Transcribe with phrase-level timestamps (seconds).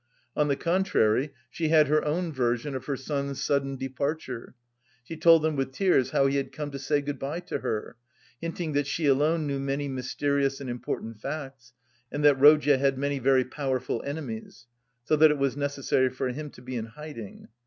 [0.35, 4.55] On the contrary, she had her own version of her son's sudden departure;
[5.03, 7.97] she told them with tears how he had come to say good bye to her,
[8.41, 11.73] hinting that she alone knew many mysterious and important facts,
[12.11, 14.65] and that Rodya had many very powerful enemies,
[15.03, 17.49] so that it was necessary for him to be in hiding.